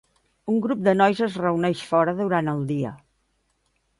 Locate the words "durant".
2.21-2.51